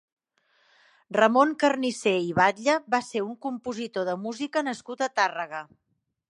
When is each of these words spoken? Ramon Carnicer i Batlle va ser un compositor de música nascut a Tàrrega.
Ramon 1.17 1.51
Carnicer 1.63 2.15
i 2.29 2.33
Batlle 2.41 2.79
va 2.95 3.01
ser 3.09 3.23
un 3.27 3.37
compositor 3.47 4.11
de 4.11 4.19
música 4.27 4.67
nascut 4.71 5.09
a 5.09 5.13
Tàrrega. 5.21 5.65